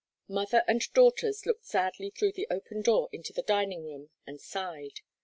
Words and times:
Mother 0.27 0.63
and 0.67 0.81
daughters 0.93 1.45
looked 1.45 1.63
sadly 1.65 2.09
through 2.09 2.31
the 2.31 2.47
open 2.49 2.81
door 2.81 3.07
into 3.11 3.33
the 3.33 3.43
dining 3.43 3.83
room 3.85 4.09
and 4.25 4.41
sighed. 4.41 5.01